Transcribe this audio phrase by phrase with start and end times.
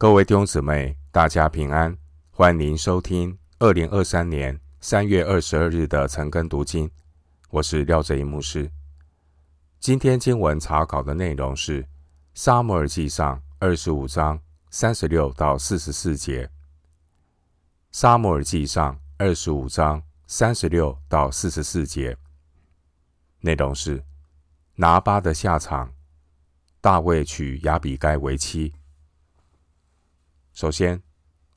[0.00, 1.98] 各位弟兄姊妹，大家平安，
[2.30, 6.88] 欢迎收听二零二三年三月二十二日的晨更读经。
[7.50, 8.70] 我是廖哲一牧师。
[9.80, 11.82] 今天经文查考的内容是
[12.32, 14.40] 《撒母耳记上》二十五章
[14.70, 16.46] 三十六到四十四节，
[17.90, 22.16] 《撒母耳记上》二十五章三十六到四十四节，
[23.40, 24.04] 内容是
[24.76, 25.92] 拿八的下场。
[26.80, 28.72] 大卫娶亚比该为妻。
[30.58, 31.00] 首先，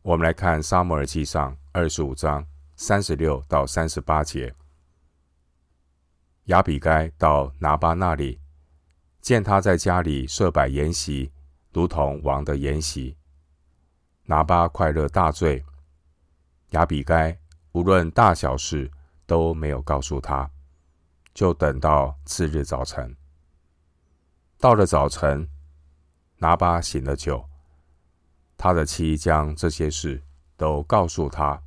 [0.04, 4.54] 我们来看《撒母耳记上》二十五章三十六到三十八节。
[6.44, 8.40] 亚比该到拿巴那里，
[9.20, 11.32] 见他在家里设摆筵席，
[11.73, 13.18] 如同王的筵席。
[14.26, 15.66] 拿巴快乐大醉。
[16.70, 17.36] 亚比该
[17.72, 18.92] 无论大小事
[19.26, 20.48] 都没有告诉他，
[21.34, 23.18] 就等到次日早晨。
[24.59, 25.50] 到了早晨，
[26.38, 27.44] 拿巴醒了酒，
[28.64, 30.22] 他的妻将这些事
[30.56, 31.59] 都告诉他，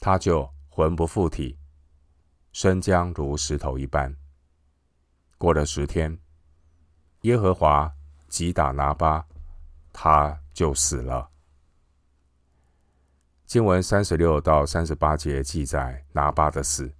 [0.00, 1.56] 他就魂不附体，
[2.50, 4.12] 身僵如石头一般。
[5.38, 6.18] 过了十天，
[7.20, 7.94] 耶和华
[8.26, 9.24] 击打拿巴，
[9.92, 11.30] 他就死了。
[13.46, 16.92] 经文三十六到三十八节记载拿巴的死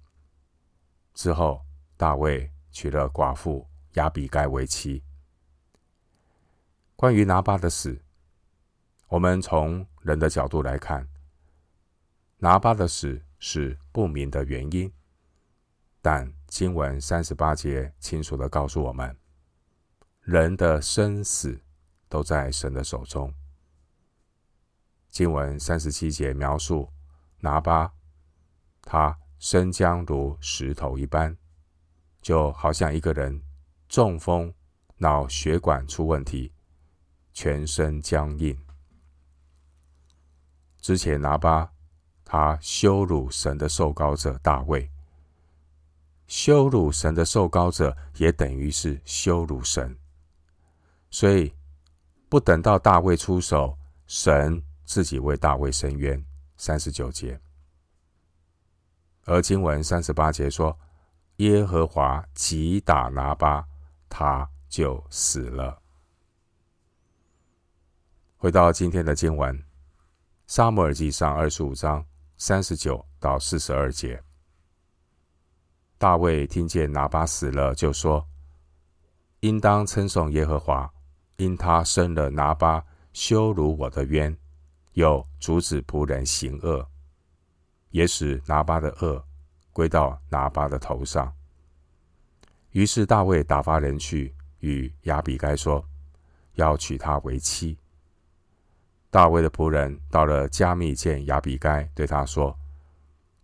[1.13, 1.59] 之后，
[1.97, 3.67] 大卫娶了寡妇。
[3.95, 5.03] 亚比该为妻。
[6.95, 8.01] 关于拿巴的死，
[9.11, 11.05] 我们从人的角度来看，
[12.37, 14.89] 拿巴的死是不明的原因。
[16.01, 19.13] 但经文三十八节清楚地告诉我们，
[20.21, 21.59] 人的生死
[22.07, 23.33] 都在神的手中。
[25.09, 26.89] 经文三十七节描述
[27.41, 27.91] 拿巴，
[28.81, 31.35] 他身僵如石头一般，
[32.21, 33.43] 就好像一个人。
[33.89, 34.53] 中风，
[34.99, 36.53] 脑血管出问题，
[37.33, 38.57] 全身僵硬。
[40.81, 41.71] 之前拿八，
[42.25, 44.91] 他羞辱神的受膏者大卫，
[46.27, 49.95] 羞辱神的受膏者也等于是羞辱神，
[51.09, 51.53] 所以
[52.27, 53.77] 不等到大卫出手，
[54.07, 56.21] 神自己为大卫伸冤。
[56.57, 57.39] 三十九节，
[59.25, 60.77] 而经文三十八节说，
[61.37, 63.65] 耶和华击打拿八。
[64.13, 65.81] 他就死了。
[68.35, 69.57] 回到今天的经文，
[70.53, 74.21] 《撒母耳记上》二十五章三十九到四十二节。
[75.97, 78.27] 大卫听见拿巴死了，就说
[79.39, 80.91] ：“应当称颂耶和华，
[81.37, 84.37] 因他伸了拿巴羞辱我的冤，
[84.91, 86.85] 又阻止仆人行恶，
[87.91, 89.23] 也使拿巴的恶
[89.71, 91.33] 归到拿巴的头上。”
[92.71, 95.81] 于是大卫打发人去与亚比该说，
[96.55, 97.77] 要娶她为妻。
[99.11, 102.57] 大卫的仆人到了加密见亚比该，对他说：“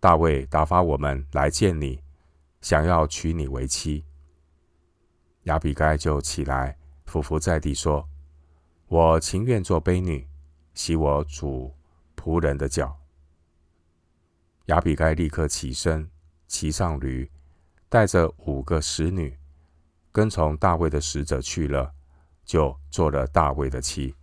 [0.00, 2.02] 大卫打发我们来见你，
[2.62, 4.02] 想要娶你为妻。”
[5.44, 8.08] 亚比该就起来，俯伏在地说
[8.88, 10.26] ：“我情愿做卑女，
[10.72, 11.74] 洗我主
[12.16, 12.98] 仆人的脚。”
[14.66, 16.10] 亚比该立刻起身，
[16.46, 17.30] 骑上驴。
[17.90, 19.34] 带着五个使女，
[20.12, 21.92] 跟从大卫的使者去了，
[22.44, 24.14] 就做了大卫的妻。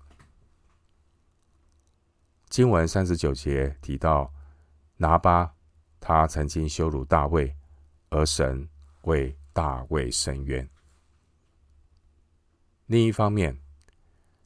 [2.56, 4.34] 经文三十九节提到
[4.96, 5.54] 拿巴，
[6.00, 7.54] 他曾经羞辱大卫，
[8.08, 8.66] 而神
[9.02, 10.66] 为大卫伸冤。
[12.86, 13.60] 另一方面，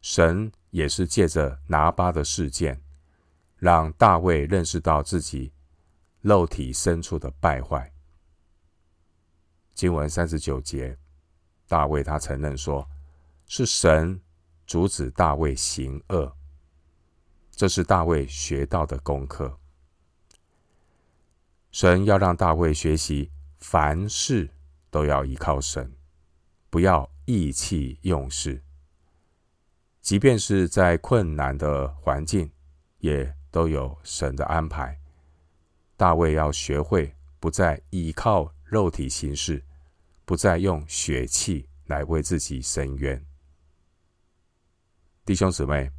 [0.01, 2.81] 神也是借着拿巴的事件，
[3.57, 5.53] 让大卫认识到自己
[6.21, 7.93] 肉体深处的败坏。
[9.75, 10.97] 经文三十九节，
[11.67, 12.89] 大卫他承认说，
[13.45, 14.19] 是神
[14.65, 16.35] 阻止大卫行恶，
[17.59, 19.59] 这是大卫学到的功课。
[21.73, 24.49] 神要让大卫学习，凡事
[24.89, 25.91] 都要依靠神，
[26.69, 28.63] 不要意气用事，
[29.99, 32.49] 即便是在困难的环境，
[32.99, 34.97] 也都有神的安排。
[35.97, 39.61] 大卫要学会不再依靠肉体行事。
[40.23, 43.25] 不再用血气来为自己伸冤，
[45.25, 45.91] 弟兄姊妹，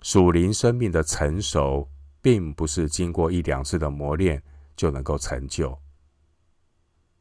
[0.00, 1.88] 属灵生命的成熟，
[2.22, 4.42] 并不是经过一两次的磨练
[4.76, 5.78] 就能够成就。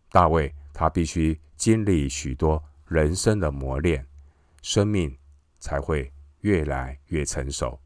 [0.10, 4.06] 大卫他必须经历许多人生的磨练，
[4.62, 5.18] 生命
[5.60, 7.80] 才会越来越成熟。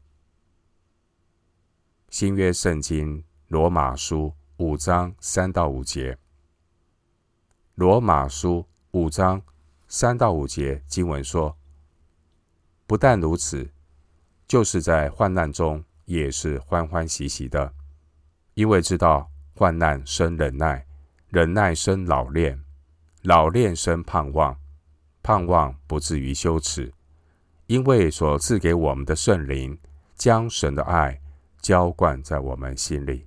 [2.10, 6.16] 新约圣经罗马书五章三到五节。
[7.74, 9.42] 罗马书五章
[9.88, 11.56] 三到五节经文说
[12.86, 13.68] ：“不但如此，
[14.52, 17.72] 就是在患难中也是欢欢喜喜的，
[18.52, 20.84] 因为知道患难生忍耐，
[21.28, 22.62] 忍耐生老练，
[23.22, 24.54] 老练生盼望，
[25.22, 26.92] 盼望不至于羞耻，
[27.66, 29.78] 因为所赐给我们的圣灵
[30.16, 31.18] 将神的爱
[31.62, 33.26] 浇灌在我们心里。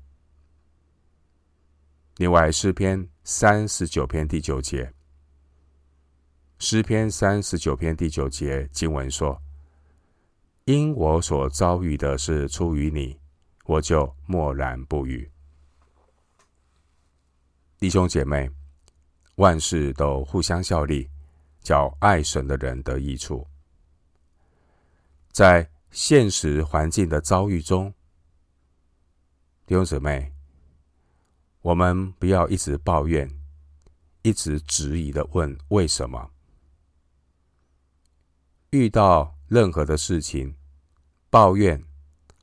[2.18, 4.94] 另外，诗篇三十九篇第九节，
[6.60, 9.42] 诗篇三十九篇第九节经文说。
[10.66, 13.20] 因我所遭遇的是出于你，
[13.66, 15.32] 我就默然不语。
[17.78, 18.50] 弟兄姐妹，
[19.36, 21.08] 万事都互相效力，
[21.62, 23.48] 叫爱神的人得益处。
[25.32, 27.94] 在现实环境的遭遇中，
[29.68, 30.34] 弟兄姊妹，
[31.62, 33.30] 我们不要一直抱怨，
[34.24, 36.32] 一直质疑的问为什么。
[38.72, 39.35] 遇到。
[39.48, 40.56] 任何的事情，
[41.30, 41.84] 抱怨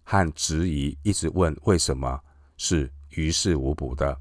[0.04, 2.22] 和质疑，一直问为什么，
[2.56, 4.20] 是于事无补的。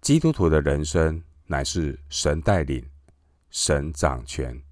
[0.00, 2.88] 基督徒的人生乃是神带领、
[3.50, 4.62] 神掌权，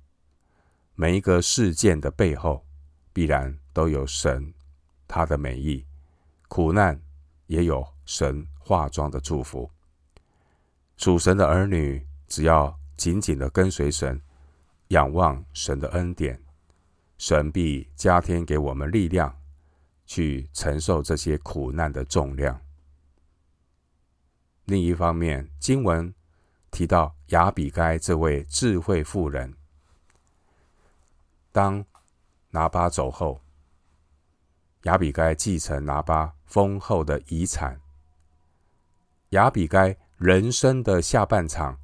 [0.95, 2.65] 每一个事件的背后，
[3.13, 4.55] 必然都有神
[5.07, 5.85] 他的美意，
[6.49, 6.99] 苦难
[7.47, 9.71] 也有神化妆的祝福。
[10.97, 14.19] 属神的儿女，只要紧紧的跟随神。
[14.89, 16.41] 仰望神的恩典，
[17.19, 19.37] 神必加添给我们力量，
[20.07, 22.61] 去承受这些苦难的重量。
[24.67, 26.13] 另一方面，经文
[26.71, 29.55] 提到雅比该这位智慧妇人，
[31.53, 31.85] 当
[32.51, 33.41] 拿巴走后，
[34.83, 37.81] 雅比该继承拿巴丰厚的遗产。
[39.31, 41.79] 雅比该人生的下半场，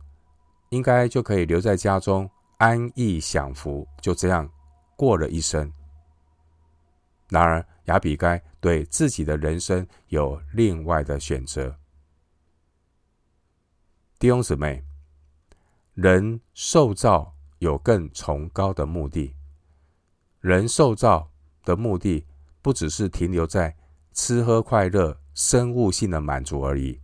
[0.70, 2.30] 应该就可以留在家中。
[2.62, 4.48] 安逸享福，就这样
[4.94, 5.72] 过了一生。
[7.28, 11.76] 然而，亚比该对自己的人生有另外的选择。
[14.16, 14.84] 弟兄姊妹，
[15.94, 19.34] 人受造有更崇高的目的。
[20.38, 21.32] 人受造
[21.64, 22.24] 的目的，
[22.62, 23.76] 不只是停留在
[24.12, 27.00] 吃喝快乐、生物性的满足而已。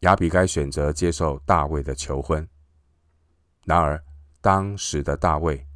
[0.00, 2.48] 亚比该选择接受大卫的求婚。
[3.64, 4.02] 然而，
[4.40, 5.66] 当时的大卫，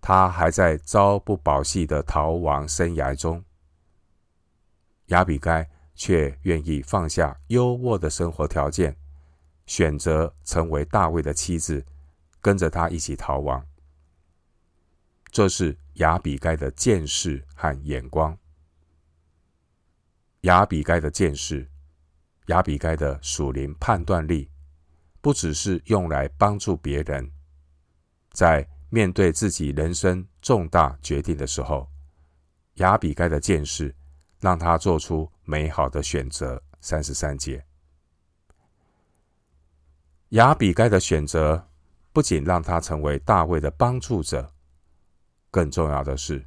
[0.00, 3.42] 他还在朝不保夕的逃亡生涯中。
[5.06, 8.96] 亚比该却愿意放下优渥的生活条件，
[9.66, 11.84] 选择成为大卫的妻子，
[12.40, 13.66] 跟着他一起逃亡。
[15.30, 18.36] 这是亚比该的见识和眼光。
[20.42, 21.70] 亚比该的见识，
[22.48, 24.50] 亚比该的属灵判断力。
[25.24, 27.32] 不只是用来帮助别人，
[28.32, 31.88] 在面对自己人生重大决定的时候，
[32.74, 33.96] 亚比该的见识
[34.38, 36.62] 让他做出美好的选择。
[36.82, 37.64] 三十三节，
[40.28, 41.66] 亚比该的选择
[42.12, 44.52] 不仅让他成为大卫的帮助者，
[45.50, 46.44] 更重要的是，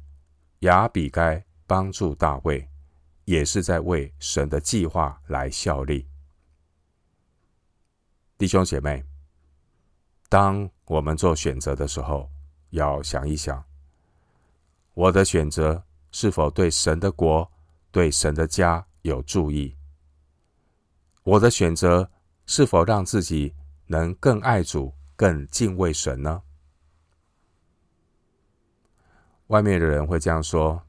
[0.60, 2.70] 亚比该帮助大卫，
[3.24, 6.07] 也是在为神的计划来效力。
[8.38, 9.04] 弟兄姐妹，
[10.28, 12.30] 当我们做选择的时候，
[12.70, 13.64] 要想一想：
[14.94, 15.82] 我的选择
[16.12, 17.50] 是否对神的国、
[17.90, 19.76] 对神的家有助益？
[21.24, 22.08] 我的选择
[22.46, 23.52] 是否让自己
[23.88, 26.40] 能更爱主、更敬畏神呢？
[29.48, 30.80] 外面的人会这样说：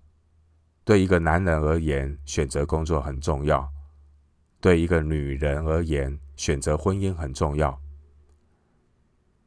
[0.83, 3.67] 对一个男人而言，选择工作很重要；
[4.61, 7.77] 对一个女人而言，选择婚姻很重要。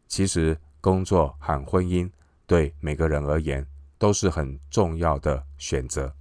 [0.06, 2.10] 其实，工作和婚姻
[2.46, 6.14] 对每个人而言都是很重要的选择。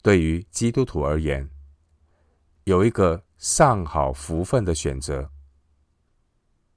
[0.00, 1.50] 对于基督徒而言，
[2.62, 5.28] 有一个上好福分的选择。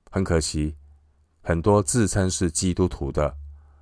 [0.09, 0.75] 很可惜，
[1.43, 3.37] 很多自称是基督徒的，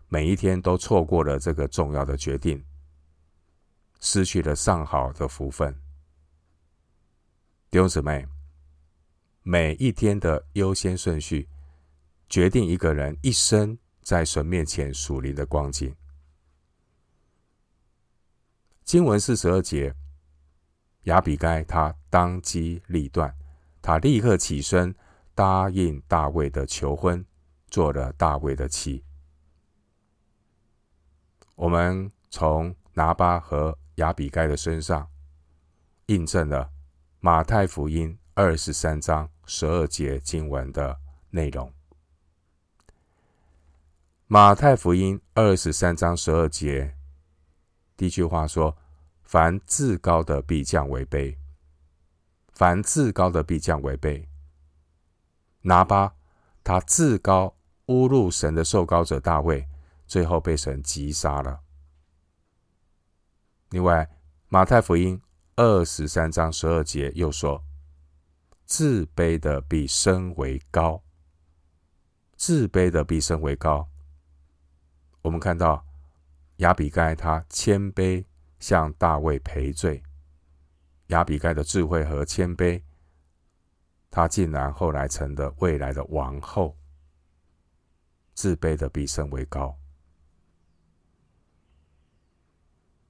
[0.09, 2.61] 每一天都错过了这个重要的决定，
[4.01, 5.84] 失去了上好的福分。
[7.75, 8.25] 弟兄姊妹，
[9.43, 11.49] 每一天的优先顺序，
[12.29, 15.93] 决定一个人一生在神面前属灵的光景。
[18.85, 19.93] 经文四十二节，
[21.01, 23.35] 亚比该他当机立断，
[23.81, 24.95] 他立刻起身
[25.33, 27.25] 答应大卫的求婚，
[27.67, 29.03] 做了大卫的妻。
[31.55, 35.05] 我们从拿巴和亚比该的身上
[36.05, 36.71] 印证了。
[37.25, 40.95] 马太福音二十三章十二节经文的
[41.31, 41.73] 内容，
[44.27, 46.95] 马太福音二十三章十二节，
[47.97, 48.77] 第一句话说
[49.25, 51.35] ：“凡至高的必降为卑，
[52.53, 54.27] 凡至高的必降为卑。”
[55.65, 56.13] 拿巴
[56.63, 57.55] 他至高
[57.87, 59.67] 侮辱神的受高者大卫，
[60.05, 61.61] 最后被神击杀了。
[63.71, 64.07] 另外，
[64.47, 65.19] 马太福音
[65.57, 67.63] 二十三章十二节又说
[68.67, 71.01] ：“自卑的必升为高，
[72.35, 73.89] 自卑的必升为高。”
[75.23, 75.85] 我们看到
[76.57, 78.25] 亚比该，他谦卑
[78.59, 80.03] 向大卫赔罪。
[81.07, 82.83] 亚比该的智慧和谦卑，
[84.11, 86.75] 他竟然后来成了未来的王后。
[88.33, 89.79] 自卑的必升为高。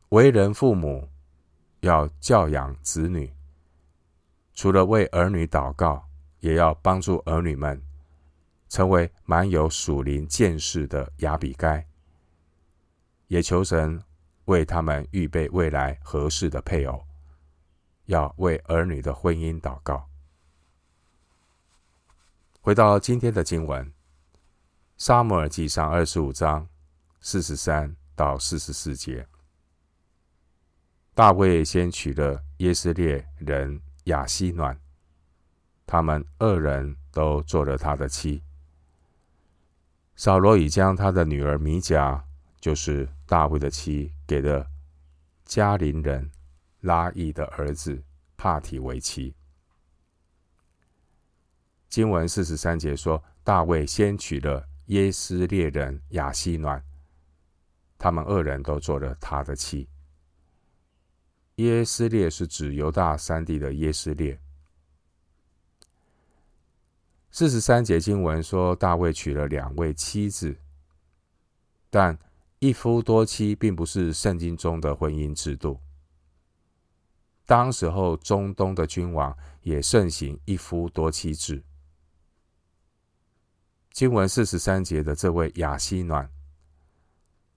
[0.10, 1.10] 为人父母
[1.86, 3.32] 要教养子女，
[4.56, 7.80] 除了为儿女祷告，也要帮助儿女们
[8.68, 11.86] 成为满有属灵见识的亚比该。
[13.28, 14.04] 也求神
[14.46, 17.06] 为他们预备未来合适的配偶，
[18.06, 20.10] 要为儿女的婚姻祷告。
[22.62, 23.86] 回到今天的经文，
[24.98, 26.68] 《撒母耳记上》二十五章
[27.22, 29.28] 四十三到四十四节，
[31.16, 34.78] 大卫先娶了耶斯列人雅西暖，
[35.88, 38.44] 他们二人都做了他的妻。
[40.18, 42.22] 扫罗已将他的女儿米甲，
[42.60, 44.68] 就是大卫的妻，给了
[45.46, 46.30] 加林人
[46.82, 48.04] 拉亿的儿子
[48.36, 49.34] 帕提为妻。
[51.88, 56.84] 经文四十三节说，大卫先娶了耶斯列人雅西暖，
[57.98, 59.88] 他们二人都做了他的妻。
[61.56, 64.40] 耶斯列是指犹大三地的耶斯列。
[67.32, 70.56] 四十三节经文说，大卫娶了两位妻子，
[71.90, 72.18] 但
[72.60, 75.80] 一夫多妻并不是圣经中的婚姻制度。
[77.46, 81.64] 当时候中东的君王也盛行一夫多妻制。
[83.92, 86.30] 经文四十三节的这位亚希暖，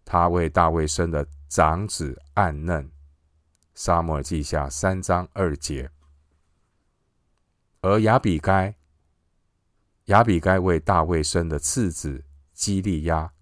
[0.05, 2.89] 他为大卫生的长子暗嫩，
[3.81, 5.93] 撒母耳记下三章二节。
[7.81, 8.75] 而亚比该，
[10.07, 13.33] 亚比该为大卫生的次子基利押。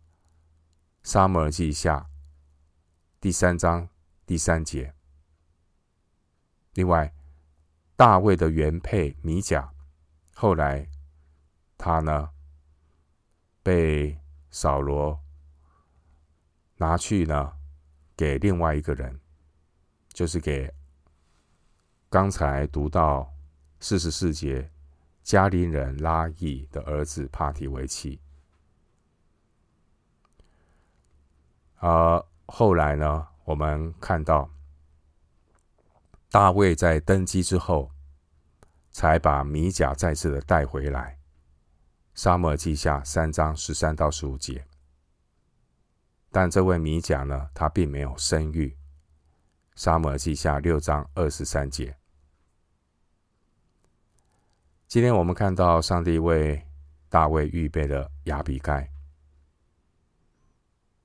[1.03, 2.11] 撒母耳记下
[3.19, 3.89] 第三章
[4.27, 4.95] 第三节。
[6.75, 7.15] 另外，
[7.97, 9.73] 大卫的原配米甲，
[10.35, 10.87] 后来
[11.79, 12.29] 他呢
[13.63, 15.19] 被扫罗
[16.77, 17.57] 拿去呢
[18.15, 19.19] 给另外一个人，
[20.17, 20.73] 就是给
[22.09, 23.31] 刚才读到
[23.81, 24.71] 四十四节
[25.23, 28.19] 加林人拉亿的儿子帕提为妻。
[31.75, 34.51] 而后来呢，我们看到
[36.31, 37.91] 大卫在登基之后，
[38.91, 41.19] 才把米甲再次的带回来。
[42.15, 44.67] 撒母耳记下三章十三到十五节。
[46.31, 48.75] 但这位米甲呢，他并没有生育。
[49.77, 51.95] 撒母耳记下六章二十三节。
[54.87, 56.67] 今天我们看到上帝为
[57.11, 58.91] 大卫预备了亚比盖。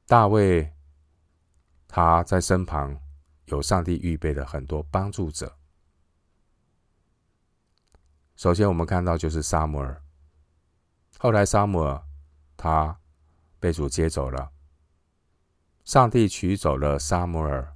[0.07, 0.71] 大卫，
[1.85, 2.97] 他在身旁
[3.45, 5.57] 有上帝预备的很多帮助者。
[8.37, 10.01] 首先，我们看到就是撒母耳。
[11.17, 12.01] 后来，撒母耳
[12.55, 12.97] 他
[13.59, 14.53] 被主接走了，
[15.83, 17.75] 上帝取走了撒母耳，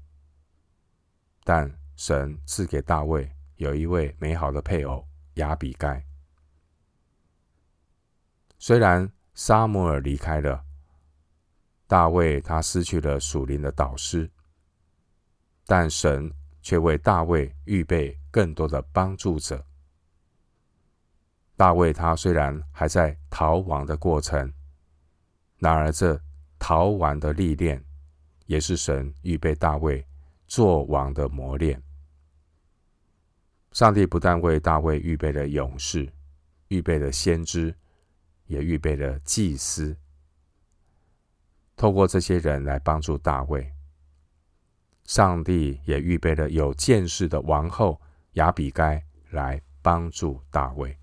[1.46, 6.04] 但神赐给大卫有一位美好的配偶亚比盖。
[8.58, 10.66] 虽然撒母耳离开了。
[11.88, 14.28] 大卫他失去了属灵的导师，
[15.68, 16.34] 但神
[16.64, 19.64] 却为大卫预备更多的帮助者。
[21.56, 24.52] 大卫他虽然还在逃亡的过程，
[25.60, 26.20] 然而这
[26.58, 27.86] 逃亡的历练，
[28.48, 30.04] 也是神预备大卫
[30.48, 31.82] 做王的磨练。
[33.72, 36.12] 上帝不但为大卫预备了勇士，
[36.70, 37.76] 预备了先知，
[38.48, 39.98] 也预备了祭司。
[41.76, 43.70] 透过这些人来帮助大卫，
[45.04, 48.02] 上帝也预备了有见识的王后
[48.34, 50.98] 亚比该来帮助大卫。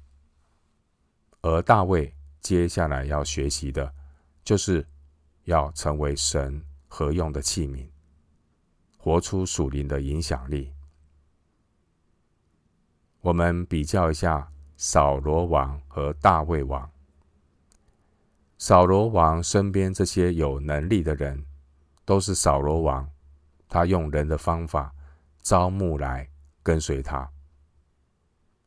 [1.42, 3.92] 而大卫接下来要学习的，
[4.42, 4.86] 就是
[5.44, 7.86] 要成为神合用的器皿，
[9.02, 10.72] 活出属灵的影响力。
[13.20, 16.88] 我们比较一下扫罗王和大卫王。
[18.58, 21.44] 扫罗王身边这些有能力的人，
[22.04, 23.10] 都是扫罗王
[23.68, 24.94] 他用人的方法
[25.40, 26.28] 招募来
[26.62, 27.28] 跟随他。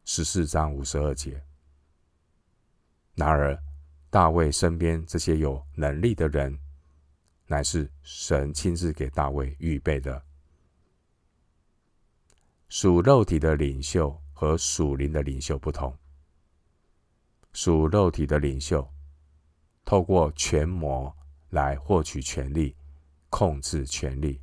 [0.03, 1.41] 十四章五十二节。
[3.13, 3.57] 然而，
[4.09, 6.59] 大卫身边这些有能力的人，
[7.47, 10.23] 乃是神亲自给大卫预备的。
[12.67, 15.95] 属肉体的领袖和属灵的领袖不同。
[17.53, 18.85] 属肉体的领袖，
[19.85, 21.15] 透过权谋
[21.51, 22.75] 来获取权力、
[23.29, 24.41] 控制权力，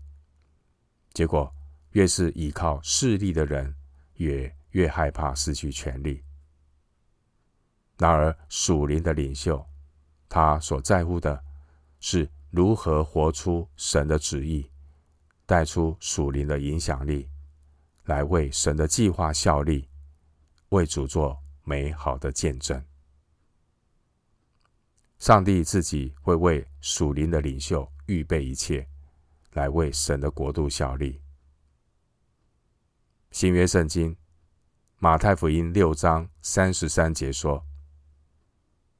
[1.12, 1.52] 结果
[1.90, 3.74] 越是依靠势力的人，
[4.14, 6.24] 越越害怕失去权力。
[7.98, 9.62] 然而属灵的领袖，
[10.28, 11.44] 他所在乎的
[12.00, 14.70] 是如何活出神的旨意，
[15.46, 17.26] 带出属灵的影响力，
[18.04, 19.88] 来为神的计划效力，
[20.68, 22.84] 为主做美好的见证。
[25.18, 28.86] 上帝自己会为属灵的领袖预备一切，
[29.52, 31.22] 来为神的国度效力。
[33.30, 34.14] 新约圣经
[34.98, 37.64] 马太福音六章三十三节说：“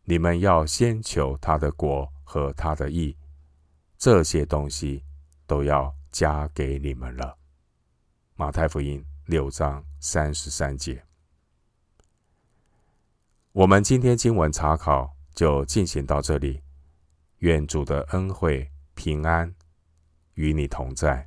[0.05, 3.15] 你们要先求他的国和他的义，
[4.03, 5.05] 这些东西
[5.47, 7.39] 都要加给你们了。”
[8.35, 11.01] 马太福音六章三十三节。
[13.53, 15.17] 我们今天经文查考。
[15.35, 16.63] 就进行到这里，
[17.39, 19.51] 愿主的恩惠平安
[20.35, 21.27] 与你同在。